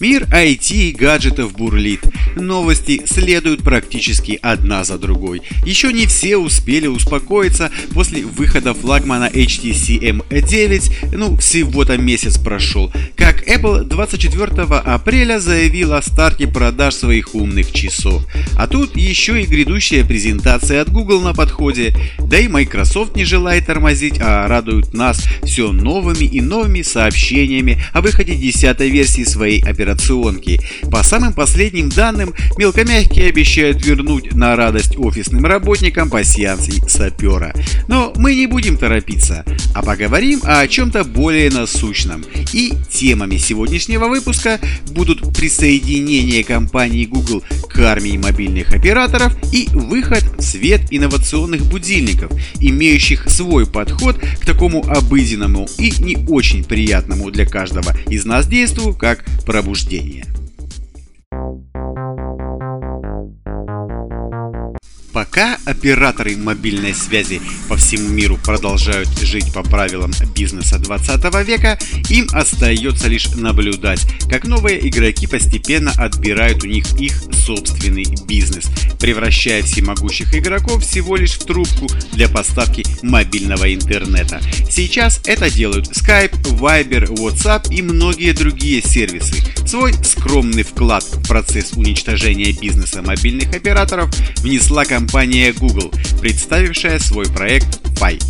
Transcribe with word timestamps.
Мир 0.00 0.24
IT 0.24 0.72
и 0.72 0.92
гаджетов 0.92 1.54
бурлит. 1.54 2.00
Новости 2.36 3.02
следуют 3.06 3.62
практически 3.62 4.38
одна 4.42 4.84
за 4.84 4.98
другой. 4.98 5.42
Еще 5.64 5.92
не 5.92 6.06
все 6.06 6.36
успели 6.36 6.86
успокоиться 6.86 7.70
после 7.94 8.24
выхода 8.24 8.74
флагмана 8.74 9.30
HTC 9.32 10.00
M9, 10.00 11.16
ну 11.16 11.36
всего-то 11.38 11.96
месяц 11.96 12.38
прошел, 12.38 12.92
как 13.16 13.48
Apple 13.48 13.84
24 13.84 14.62
апреля 14.62 15.40
заявил 15.40 15.94
о 15.94 16.02
старте 16.02 16.46
продаж 16.46 16.94
своих 16.94 17.34
умных 17.34 17.72
часов. 17.72 18.26
А 18.56 18.66
тут 18.66 18.96
еще 18.96 19.42
и 19.42 19.46
грядущая 19.46 20.04
презентация 20.04 20.82
от 20.82 20.90
Google 20.90 21.20
на 21.20 21.32
подходе, 21.32 21.96
да 22.18 22.38
и 22.38 22.48
Microsoft 22.48 23.16
не 23.16 23.24
желает 23.24 23.66
тормозить 23.66 24.20
а 24.20 24.46
радуют 24.48 24.94
нас 24.94 25.24
все 25.42 25.72
новыми 25.72 26.24
и 26.24 26.40
новыми 26.40 26.82
сообщениями 26.82 27.82
о 27.92 28.00
выходе 28.00 28.34
10 28.34 28.80
версии 28.80 29.24
своей 29.24 29.62
операционки. 29.66 30.60
По 30.90 31.02
самым 31.02 31.32
последним 31.32 31.88
данным, 31.88 32.34
мелкомягкие 32.56 33.28
обещают 33.28 33.84
вернуть 33.84 34.34
на 34.34 34.56
радость 34.56 34.96
офисным 34.96 35.44
работникам 35.44 36.10
пассианс 36.10 36.68
и 36.68 36.80
сапера. 36.88 37.54
Но 37.88 38.12
мы 38.16 38.34
не 38.34 38.46
будем 38.46 38.78
торопиться, 38.78 39.44
а 39.74 39.82
поговорим 39.82 40.40
о 40.44 40.66
чем-то 40.66 41.04
более 41.04 41.50
насущном. 41.50 42.24
И 42.52 42.72
темами 42.90 43.36
сегодняшнего 43.36 44.08
выпуска 44.08 44.58
будут 44.90 45.36
присоединение 45.36 46.44
компании 46.44 47.04
Google 47.04 47.42
к 47.68 47.78
армии 47.80 48.16
мобильных 48.16 48.72
операторов 48.72 49.36
и 49.52 49.68
выход 49.72 50.24
в 50.38 50.42
свет 50.42 50.82
инновационных 50.90 51.66
будильников, 51.66 52.32
имеющих 52.60 53.28
свой 53.28 53.66
подход 53.66 54.18
к 54.18 54.46
такому 54.46 54.84
обыденному 54.88 55.68
и 55.78 55.92
не 55.98 56.16
очень 56.28 56.64
приятному 56.64 57.30
для 57.30 57.46
каждого 57.46 57.94
из 58.08 58.24
нас 58.24 58.46
действию, 58.46 58.94
как 58.94 59.24
пробуждение. 59.56 60.35
Пока 65.16 65.58
операторы 65.64 66.36
мобильной 66.36 66.92
связи 66.92 67.40
по 67.70 67.76
всему 67.78 68.06
миру 68.10 68.36
продолжают 68.36 69.08
жить 69.18 69.50
по 69.50 69.62
правилам 69.62 70.12
бизнеса 70.34 70.78
20 70.78 71.46
века, 71.46 71.78
им 72.10 72.28
остается 72.32 73.08
лишь 73.08 73.28
наблюдать, 73.34 74.06
как 74.28 74.44
новые 74.44 74.86
игроки 74.86 75.26
постепенно 75.26 75.90
отбирают 75.92 76.64
у 76.64 76.66
них 76.66 76.84
их 77.00 77.14
собственный 77.32 78.04
бизнес, 78.26 78.66
превращая 79.00 79.62
всемогущих 79.62 80.34
игроков 80.34 80.84
всего 80.84 81.16
лишь 81.16 81.38
в 81.38 81.46
трубку 81.46 81.86
для 82.12 82.28
поставки 82.28 82.84
мобильного 83.02 83.72
интернета. 83.72 84.42
Сейчас 84.70 85.22
это 85.24 85.48
делают 85.50 85.86
Skype, 85.92 86.42
Viber, 86.42 87.06
WhatsApp 87.14 87.74
и 87.74 87.80
многие 87.80 88.32
другие 88.32 88.82
сервисы. 88.82 89.36
Свой 89.66 89.92
скромный 90.04 90.62
вклад 90.62 91.02
в 91.02 91.26
процесс 91.26 91.72
уничтожения 91.72 92.52
бизнеса 92.52 93.02
мобильных 93.02 93.52
операторов 93.52 94.14
внесла 94.38 94.84
компания 94.84 95.52
Google, 95.52 95.92
представившая 96.20 97.00
свой 97.00 97.26
проект 97.26 97.80
Fi. 97.98 98.22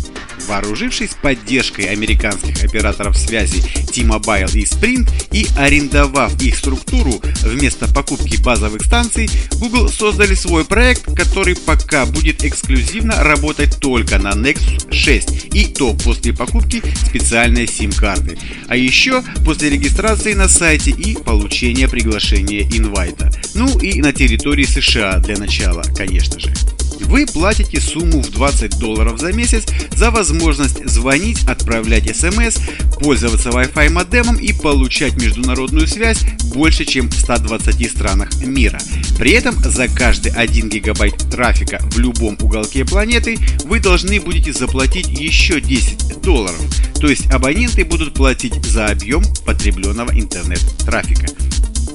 Вооружившись 0.47 1.11
поддержкой 1.21 1.85
американских 1.85 2.63
операторов 2.63 3.17
связи 3.17 3.61
T-Mobile 3.61 4.51
и 4.57 4.63
Sprint 4.63 5.09
и 5.31 5.47
арендовав 5.57 6.41
их 6.41 6.57
структуру 6.57 7.21
вместо 7.43 7.87
покупки 7.93 8.41
базовых 8.41 8.83
станций, 8.83 9.29
Google 9.59 9.89
создали 9.89 10.35
свой 10.35 10.63
проект, 10.63 11.13
который 11.15 11.55
пока 11.55 12.05
будет 12.05 12.45
эксклюзивно 12.45 13.23
работать 13.23 13.79
только 13.79 14.19
на 14.19 14.29
Nexus 14.29 14.91
6 14.91 15.47
и 15.53 15.65
то 15.65 15.93
после 15.93 16.33
покупки 16.33 16.81
специальной 17.07 17.67
сим-карты, 17.67 18.37
а 18.67 18.77
еще 18.77 19.23
после 19.43 19.69
регистрации 19.69 20.33
на 20.33 20.47
сайте 20.47 20.91
и 20.91 21.15
получения 21.27 21.89
приглашения 21.89 22.61
инвайта. 22.61 23.29
Ну 23.53 23.67
и 23.79 24.01
на 24.01 24.13
территории 24.13 24.63
США 24.63 25.19
для 25.19 25.37
начала, 25.37 25.83
конечно 25.93 26.39
же. 26.39 26.53
Вы 27.01 27.25
платите 27.25 27.79
сумму 27.79 28.21
в 28.21 28.29
20 28.31 28.79
долларов 28.79 29.19
за 29.19 29.31
месяц 29.31 29.63
за 29.95 30.11
возможность 30.11 30.87
звонить, 30.87 31.43
отправлять 31.47 32.15
смс, 32.15 32.57
пользоваться 32.99 33.49
Wi-Fi 33.49 33.89
модемом 33.89 34.37
и 34.37 34.53
получать 34.53 35.15
международную 35.21 35.87
связь 35.87 36.19
больше, 36.53 36.85
чем 36.85 37.09
в 37.09 37.13
120 37.13 37.91
странах 37.91 38.29
мира. 38.43 38.79
При 39.17 39.31
этом 39.31 39.55
за 39.63 39.87
каждый 39.87 40.31
1 40.31 40.69
гигабайт 40.69 41.17
трафика 41.29 41.79
в 41.91 41.99
любом 41.99 42.37
уголке 42.41 42.85
планеты 42.85 43.37
вы 43.65 43.79
должны 43.79 44.19
будете 44.19 44.53
заплатить 44.53 45.07
еще 45.07 45.61
10 45.61 46.21
долларов. 46.21 46.59
То 46.99 47.07
есть 47.07 47.29
абоненты 47.31 47.85
будут 47.85 48.13
платить 48.13 48.63
за 48.65 48.87
объем 48.87 49.23
потребленного 49.45 50.11
интернет-трафика. 50.11 51.27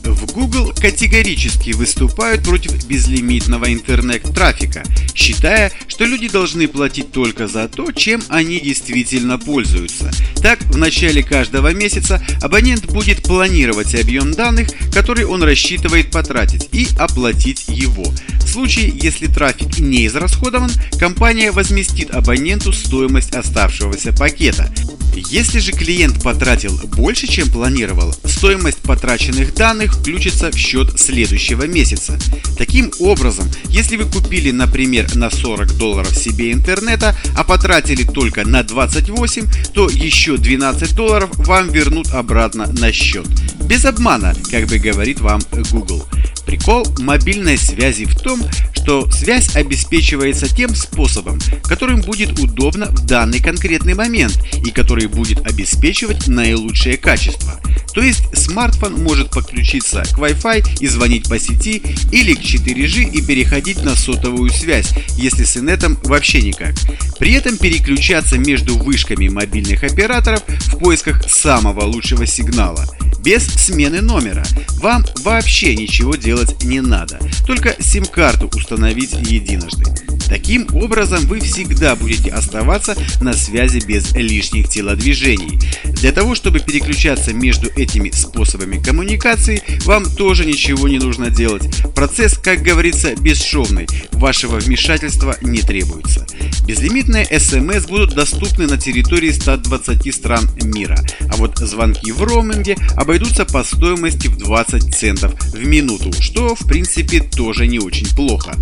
В 0.05 0.33
Google 0.33 0.73
категорически 0.75 1.71
выступают 1.71 2.43
против 2.43 2.85
безлимитного 2.87 3.73
интернет-трафика, 3.73 4.83
считая, 5.15 5.71
что 5.87 6.05
люди 6.05 6.29
должны 6.29 6.67
платить 6.67 7.13
только 7.13 7.47
за 7.47 7.69
то, 7.69 7.93
чем 7.93 8.21
они 8.29 8.59
действительно 8.61 9.39
пользуются. 9.39 10.11
Так, 10.43 10.61
в 10.63 10.77
начале 10.77 11.23
каждого 11.23 11.73
месяца 11.73 12.25
абонент 12.41 12.87
будет 12.87 13.23
планировать 13.23 13.95
объем 13.95 14.33
данных, 14.33 14.69
который 14.93 15.25
он 15.25 15.43
рассчитывает 15.43 16.11
потратить, 16.11 16.69
и 16.73 16.89
оплатить 16.99 17.69
его. 17.69 18.13
В 18.45 18.49
случае, 18.49 18.93
если 19.01 19.27
трафик 19.27 19.79
не 19.79 20.07
израсходован, 20.07 20.71
компания 20.99 21.53
возместит 21.53 22.11
абоненту 22.11 22.73
стоимость 22.73 23.35
оставшегося 23.35 24.13
пакета. 24.13 24.73
Если 25.15 25.59
же 25.59 25.73
клиент 25.73 26.23
потратил 26.23 26.79
больше, 26.97 27.27
чем 27.27 27.51
планировал, 27.51 28.15
стоимость 28.25 28.79
потраченных 28.79 29.55
данных 29.55 29.95
включится 29.95 30.51
в 30.51 30.57
счет 30.57 30.99
следующего 30.99 31.67
месяца. 31.67 32.19
Таким 32.57 32.91
образом, 32.99 33.47
если 33.69 33.97
вы 33.97 34.05
купили, 34.05 34.51
например, 34.51 35.15
на 35.15 35.31
40 35.31 35.77
долларов 35.77 36.17
себе 36.17 36.53
интернета, 36.53 37.17
а 37.37 37.45
потратили 37.45 38.05
только 38.05 38.47
на 38.47 38.63
28, 38.63 39.47
то 39.75 39.89
еще 39.89 40.37
12 40.37 40.95
долларов 40.95 41.31
вам 41.37 41.71
вернут 41.71 42.09
обратно 42.13 42.67
на 42.67 42.93
счет. 42.93 43.27
Без 43.65 43.85
обмана, 43.85 44.35
как 44.51 44.67
бы 44.67 44.79
говорит 44.79 45.21
вам 45.21 45.41
Google. 45.71 46.05
Прикол 46.47 46.87
мобильной 46.99 47.57
связи 47.57 48.05
в 48.05 48.19
том, 48.19 48.41
что 48.83 49.09
связь 49.13 49.55
обеспечивается 49.55 50.53
тем 50.53 50.75
способом, 50.75 51.39
которым 51.63 52.01
будет 52.01 52.37
удобно 52.41 52.87
в 52.87 53.07
данный 53.07 53.41
конкретный 53.41 53.95
момент 53.95 54.37
и 54.67 54.73
который 54.73 55.07
будет 55.07 55.47
обеспечивать 55.47 56.27
наилучшее 56.27 56.97
качество. 56.97 57.61
То 57.95 58.03
есть 58.03 58.25
смартфон 58.37 59.01
может 59.01 59.31
подключиться 59.31 60.03
к 60.03 60.19
Wi-Fi 60.19 60.81
и 60.81 60.89
звонить 60.89 61.29
по 61.29 61.39
сети 61.39 61.81
или 62.11 62.35
к 62.35 62.41
4G 62.41 63.13
и 63.13 63.23
переходить 63.23 63.85
на 63.85 63.95
сотовую 63.95 64.51
связь, 64.51 64.91
если 65.17 65.45
с 65.45 65.57
инетом 65.57 65.97
вообще 66.03 66.43
никак. 66.43 66.75
При 67.21 67.35
этом 67.35 67.59
переключаться 67.59 68.37
между 68.37 68.77
вышками 68.77 69.29
мобильных 69.29 69.85
операторов 69.85 70.43
в 70.49 70.79
поисках 70.79 71.23
самого 71.31 71.85
лучшего 71.85 72.27
сигнала– 72.27 72.85
без 73.23 73.47
смены 73.47 74.01
номера. 74.01 74.45
Вам 74.81 75.05
вообще 75.21 75.77
ничего 75.77 76.17
делать 76.17 76.65
не 76.65 76.81
надо, 76.81 77.19
только 77.47 77.77
сим-карту 77.81 78.51
установить 78.55 78.72
единожды. 79.19 79.85
Таким 80.29 80.67
образом 80.75 81.27
вы 81.27 81.41
всегда 81.41 81.97
будете 81.97 82.31
оставаться 82.31 82.97
на 83.21 83.33
связи 83.33 83.85
без 83.87 84.13
лишних 84.13 84.69
телодвижений. 84.69 85.59
Для 85.85 86.13
того, 86.13 86.35
чтобы 86.35 86.61
переключаться 86.61 87.33
между 87.33 87.69
этими 87.77 88.11
способами 88.11 88.83
коммуникации, 88.83 89.63
вам 89.85 90.05
тоже 90.05 90.45
ничего 90.45 90.89
не 90.89 90.99
нужно 90.99 91.31
делать. 91.31 91.69
Процесс, 91.95 92.35
как 92.39 92.63
говорится, 92.63 93.15
бесшовный, 93.17 93.87
вашего 94.13 94.57
вмешательства 94.57 95.37
не 95.43 95.61
требуется. 95.61 96.27
Безлимитные 96.67 97.27
смс 97.41 97.87
будут 97.87 98.15
доступны 98.15 98.67
на 98.67 98.79
территории 98.79 99.31
120 99.31 100.15
стран 100.15 100.49
мира, 100.63 100.97
а 101.29 101.37
вот 101.37 101.59
звонки 101.59 102.13
в 102.13 102.23
роуминге 102.23 102.77
обойдутся 102.97 103.45
по 103.45 103.65
стоимости 103.65 104.29
в 104.29 104.39
20 104.39 104.95
центов 104.95 105.35
в 105.53 105.67
минуту, 105.67 106.13
что 106.21 106.55
в 106.55 106.67
принципе 106.67 107.21
тоже 107.21 107.67
не 107.67 107.81
очень 107.81 108.07
плохо. 108.15 108.55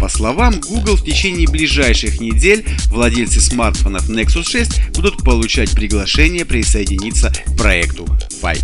По 0.00 0.08
словам 0.08 0.60
Google, 0.60 0.98
в 1.02 1.04
течение 1.04 1.48
ближайших 1.48 2.20
недель 2.20 2.64
владельцы 2.86 3.40
смартфонов 3.40 4.08
Nexus 4.08 4.48
6 4.48 4.90
будут 4.94 5.16
получать 5.24 5.72
приглашение 5.72 6.44
присоединиться 6.44 7.32
к 7.44 7.56
проекту 7.56 8.06
Fi. 8.40 8.56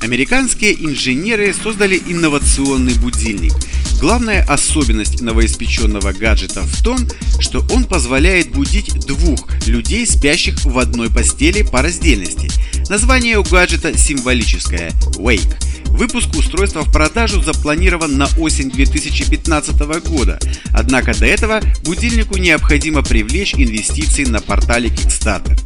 Американские 0.00 0.74
инженеры 0.84 1.52
создали 1.52 2.00
инновационный 2.06 2.94
будильник. 2.94 3.52
Главная 4.00 4.42
особенность 4.44 5.20
новоиспеченного 5.20 6.12
гаджета 6.12 6.62
в 6.62 6.82
том, 6.82 6.98
что 7.40 7.64
он 7.70 7.84
позволяет 7.84 8.52
будить 8.52 9.06
двух 9.06 9.48
людей, 9.66 10.06
спящих 10.06 10.64
в 10.64 10.78
одной 10.78 11.10
постели 11.10 11.62
по 11.62 11.82
раздельности. 11.82 12.50
Название 12.88 13.38
у 13.38 13.42
гаджета 13.42 13.96
символическое– 13.96 14.92
Wake. 15.18 15.73
Выпуск 15.94 16.30
устройства 16.36 16.82
в 16.82 16.90
продажу 16.90 17.40
запланирован 17.40 18.18
на 18.18 18.26
осень 18.36 18.68
2015 18.68 19.78
года, 20.04 20.40
однако 20.72 21.16
до 21.16 21.24
этого 21.24 21.60
будильнику 21.84 22.36
необходимо 22.36 23.04
привлечь 23.04 23.54
инвестиции 23.54 24.24
на 24.24 24.40
портале 24.40 24.88
Kickstarter. 24.88 25.56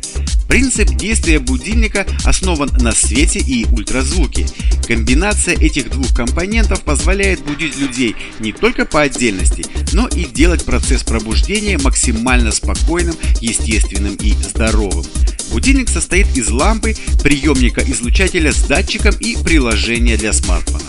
Принцип 0.47 0.91
действия 0.91 1.39
будильника 1.39 2.07
основан 2.27 2.69
на 2.79 2.93
свете 2.93 3.39
и 3.39 3.65
ультразвуке. 3.73 4.47
Комбинация 4.87 5.55
этих 5.55 5.89
двух 5.91 6.15
компонентов 6.15 6.83
позволяет 6.83 7.43
будить 7.43 7.79
людей 7.79 8.15
не 8.39 8.53
только 8.53 8.85
по 8.85 9.01
отдельности, 9.01 9.65
но 9.95 10.09
и 10.09 10.27
делать 10.27 10.67
процесс 10.67 11.05
пробуждения 11.05 11.79
максимально 11.79 12.53
спокойным, 12.53 13.15
естественным 13.41 14.15
и 14.17 14.33
здоровым. 14.33 15.07
Будильник 15.51 15.89
состоит 15.89 16.27
из 16.37 16.51
лампы, 16.51 16.95
приемника 17.23 17.83
излучателя 17.83 18.53
с 18.53 18.63
датчиком 18.63 19.15
и 19.21 19.37
приложения 19.37 20.17
для 20.17 20.33
смартфона. 20.33 20.85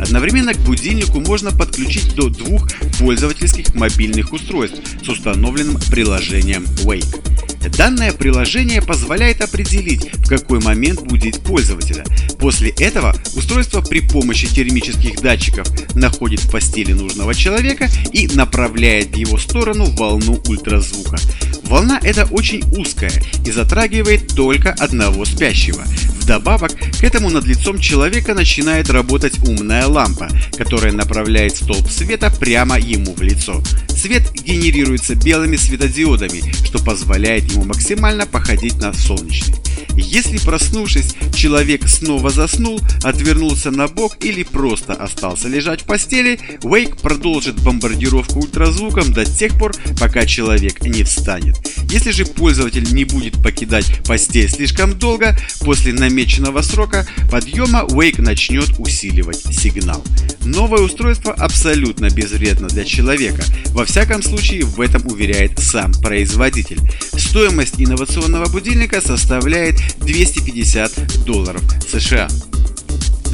Одновременно 0.00 0.54
к 0.54 0.58
будильнику 0.58 1.20
можно 1.20 1.50
подключить 1.50 2.14
до 2.14 2.28
двух 2.28 2.68
пользовательских 2.98 3.74
мобильных 3.74 4.32
устройств 4.32 4.80
с 5.02 5.08
установленным 5.08 5.78
приложением 5.90 6.64
Wake. 6.84 7.33
Данное 7.76 8.12
приложение 8.12 8.82
позволяет 8.82 9.40
определить, 9.40 10.12
в 10.14 10.28
какой 10.28 10.60
момент 10.60 11.02
будить 11.02 11.40
пользователя. 11.40 12.04
После 12.38 12.70
этого 12.70 13.14
устройство 13.34 13.80
при 13.80 14.00
помощи 14.00 14.46
термических 14.46 15.20
датчиков 15.20 15.66
находит 15.94 16.40
в 16.40 16.50
постели 16.50 16.92
нужного 16.92 17.34
человека 17.34 17.88
и 18.12 18.28
направляет 18.28 19.14
в 19.14 19.16
его 19.16 19.38
сторону 19.38 19.86
волну 19.86 20.40
ультразвука. 20.46 21.16
Волна 21.64 21.98
эта 22.02 22.26
очень 22.26 22.62
узкая 22.76 23.12
и 23.46 23.50
затрагивает 23.50 24.28
только 24.34 24.72
одного 24.72 25.24
спящего. 25.24 25.82
Вдобавок 26.24 26.72
к 26.72 27.04
этому 27.04 27.28
над 27.28 27.44
лицом 27.44 27.78
человека 27.78 28.32
начинает 28.32 28.88
работать 28.88 29.38
умная 29.46 29.86
лампа, 29.86 30.30
которая 30.56 30.90
направляет 30.90 31.54
столб 31.54 31.90
света 31.90 32.32
прямо 32.40 32.78
ему 32.78 33.12
в 33.12 33.20
лицо. 33.20 33.62
Свет 33.90 34.32
генерируется 34.32 35.16
белыми 35.16 35.56
светодиодами, 35.56 36.50
что 36.64 36.82
позволяет 36.82 37.52
ему 37.52 37.64
максимально 37.64 38.24
походить 38.24 38.78
на 38.78 38.94
солнечный. 38.94 39.63
Если 39.96 40.38
проснувшись, 40.38 41.14
человек 41.34 41.88
снова 41.88 42.30
заснул, 42.30 42.80
отвернулся 43.02 43.70
на 43.70 43.88
бок 43.88 44.16
или 44.24 44.42
просто 44.42 44.92
остался 44.94 45.48
лежать 45.48 45.82
в 45.82 45.84
постели, 45.84 46.38
Wake 46.62 47.00
продолжит 47.00 47.60
бомбардировку 47.60 48.40
ультразвуком 48.40 49.12
до 49.12 49.24
тех 49.24 49.58
пор, 49.58 49.74
пока 49.98 50.26
человек 50.26 50.82
не 50.82 51.02
встанет. 51.04 51.56
Если 51.90 52.10
же 52.10 52.24
пользователь 52.24 52.92
не 52.92 53.04
будет 53.04 53.42
покидать 53.42 54.02
постель 54.04 54.50
слишком 54.50 54.98
долго, 54.98 55.36
после 55.60 55.92
намеченного 55.92 56.62
срока 56.62 57.06
подъема 57.30 57.80
Wake 57.88 58.20
начнет 58.20 58.68
усиливать 58.78 59.42
сигнал. 59.54 60.04
Новое 60.44 60.80
устройство 60.80 61.32
абсолютно 61.32 62.10
безвредно 62.10 62.68
для 62.68 62.84
человека. 62.84 63.42
Во 63.68 63.84
всяком 63.84 64.22
случае, 64.22 64.64
в 64.64 64.80
этом 64.80 65.06
уверяет 65.06 65.58
сам 65.58 65.92
производитель. 65.92 66.80
Стоимость 67.16 67.74
инновационного 67.78 68.48
будильника 68.50 69.00
составляет 69.00 69.63
250 69.72 71.24
долларов 71.24 71.62
США. 71.88 72.28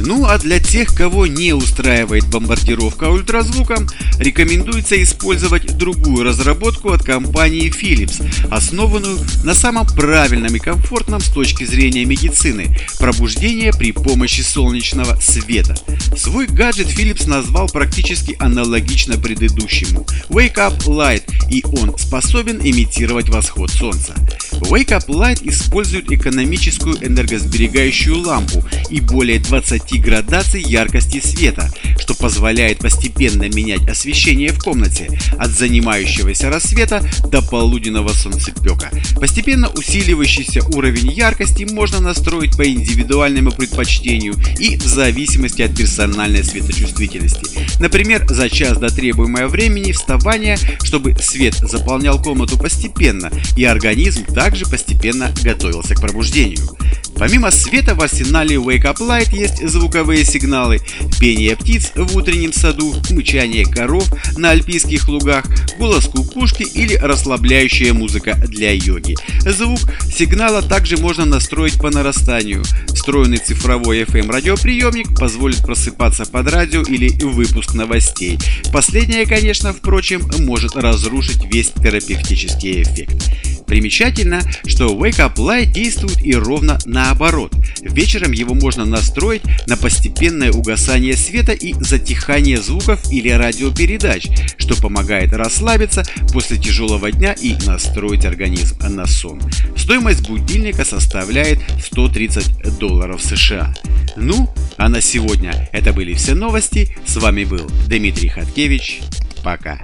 Ну 0.03 0.25
а 0.25 0.37
для 0.39 0.59
тех, 0.59 0.93
кого 0.95 1.27
не 1.27 1.53
устраивает 1.53 2.27
бомбардировка 2.27 3.09
ультразвуком, 3.09 3.87
рекомендуется 4.17 5.01
использовать 5.01 5.77
другую 5.77 6.23
разработку 6.23 6.91
от 6.91 7.03
компании 7.03 7.71
Philips, 7.71 8.23
основанную 8.49 9.19
на 9.43 9.53
самом 9.53 9.85
правильном 9.85 10.55
и 10.55 10.59
комфортном 10.59 11.21
с 11.21 11.29
точки 11.29 11.65
зрения 11.65 12.05
медицины– 12.05 12.75
пробуждение 12.99 13.73
при 13.73 13.91
помощи 13.91 14.41
солнечного 14.41 15.19
света. 15.19 15.75
Свой 16.17 16.47
гаджет 16.47 16.87
Philips 16.87 17.27
назвал 17.29 17.67
практически 17.69 18.35
аналогично 18.39 19.17
предыдущему– 19.17 20.05
Wake 20.29 20.55
Up 20.55 20.77
Light, 20.85 21.23
и 21.49 21.63
он 21.79 21.97
способен 21.97 22.59
имитировать 22.63 23.29
восход 23.29 23.69
солнца. 23.69 24.15
Wake 24.51 24.89
Up 24.89 25.07
Light 25.07 25.39
использует 25.43 26.11
экономическую 26.11 26.95
энергосберегающую 27.05 28.19
лампу 28.19 28.63
и 28.89 28.99
более 28.99 29.39
20 29.39 29.90
градаций 29.97 30.61
яркости 30.61 31.19
света, 31.19 31.71
что 31.97 32.13
позволяет 32.13 32.79
постепенно 32.79 33.43
менять 33.49 33.87
освещение 33.87 34.49
в 34.49 34.59
комнате 34.59 35.19
от 35.37 35.51
занимающегося 35.51 36.49
рассвета 36.49 37.03
до 37.29 37.41
полуденного 37.41 38.09
солнцепека. 38.09 38.91
Постепенно 39.19 39.69
усиливающийся 39.69 40.61
уровень 40.75 41.11
яркости 41.11 41.63
можно 41.63 41.99
настроить 41.99 42.57
по 42.57 42.67
индивидуальному 42.67 43.51
предпочтению 43.51 44.35
и 44.59 44.77
в 44.77 44.83
зависимости 44.83 45.61
от 45.61 45.75
персональной 45.75 46.43
светочувствительности. 46.43 47.41
Например, 47.79 48.25
за 48.29 48.49
час 48.49 48.77
до 48.77 48.89
требуемого 48.89 49.47
времени 49.47 49.91
вставания, 49.91 50.57
чтобы 50.83 51.15
свет 51.15 51.55
заполнял 51.55 52.21
комнату 52.21 52.57
постепенно 52.57 53.31
и 53.55 53.63
организм 53.63 54.25
также 54.25 54.65
постепенно 54.65 55.33
готовился 55.43 55.95
к 55.95 56.01
пробуждению. 56.01 56.67
Помимо 57.15 57.51
света 57.51 57.95
в 57.95 58.01
арсенале 58.01 58.55
Wake 58.55 58.83
Up 58.83 58.97
Light 58.97 59.35
есть 59.35 59.67
звуковые 59.67 60.25
сигналы, 60.25 60.79
пение 61.19 61.55
птиц 61.55 61.91
в 61.95 62.17
утреннем 62.17 62.51
саду, 62.51 62.95
мычание 63.11 63.65
коров 63.65 64.05
на 64.37 64.51
альпийских 64.51 65.07
лугах, 65.07 65.45
голос 65.77 66.05
кукушки 66.05 66.63
или 66.63 66.95
расслабляющая 66.95 67.93
музыка 67.93 68.33
для 68.35 68.71
йоги. 68.71 69.15
Звук 69.41 69.79
сигнала 70.11 70.61
также 70.61 70.97
можно 70.97 71.25
настроить 71.25 71.79
по 71.79 71.89
нарастанию. 71.89 72.63
Встроенный 72.87 73.37
цифровой 73.37 74.01
FM 74.03 74.31
радиоприемник 74.31 75.17
позволит 75.17 75.59
просыпаться 75.63 76.25
под 76.25 76.51
радио 76.51 76.81
или 76.81 77.09
выпуск 77.23 77.73
новостей. 77.73 78.39
Последнее, 78.71 79.25
конечно, 79.25 79.73
впрочем, 79.73 80.21
может 80.39 80.75
разрушить 80.75 81.43
весь 81.51 81.71
терапевтический 81.71 82.83
эффект. 82.83 83.31
Примечательно, 83.71 84.41
что 84.65 84.87
Wake 84.87 85.19
Up 85.19 85.35
Light 85.35 85.67
действует 85.67 86.21
и 86.25 86.35
ровно 86.35 86.77
наоборот. 86.83 87.53
Вечером 87.79 88.33
его 88.33 88.53
можно 88.53 88.83
настроить 88.83 89.43
на 89.65 89.77
постепенное 89.77 90.51
угасание 90.51 91.15
света 91.15 91.53
и 91.53 91.73
затихание 91.79 92.57
звуков 92.57 93.09
или 93.13 93.29
радиопередач, 93.29 94.27
что 94.57 94.75
помогает 94.75 95.31
расслабиться 95.31 96.03
после 96.33 96.57
тяжелого 96.57 97.13
дня 97.13 97.31
и 97.31 97.55
настроить 97.65 98.25
организм 98.25 98.77
на 98.89 99.07
сон. 99.07 99.41
Стоимость 99.77 100.27
будильника 100.27 100.83
составляет 100.83 101.59
130 101.81 102.77
долларов 102.77 103.21
США. 103.23 103.73
Ну, 104.17 104.53
а 104.75 104.89
на 104.89 104.99
сегодня 104.99 105.69
это 105.71 105.93
были 105.93 106.13
все 106.13 106.33
новости. 106.33 106.93
С 107.05 107.15
вами 107.15 107.45
был 107.45 107.71
Дмитрий 107.87 108.27
Хаткевич. 108.27 108.99
Пока. 109.45 109.79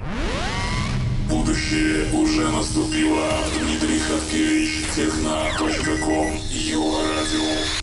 Будущее 1.30 2.06
уже 2.12 2.48
наступило. 2.50 3.28
Хаткевич 4.08 4.86
Техна.ком 4.94 6.40
Его 6.50 7.02
радио. 7.02 7.78